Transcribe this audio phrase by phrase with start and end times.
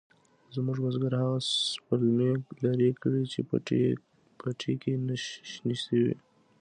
[0.55, 1.37] زموږ بزگر هغه
[1.73, 2.31] سپلمۍ
[2.63, 3.39] لرې کړې چې
[4.39, 4.93] پټي کې
[5.51, 6.15] شنې شوې وې.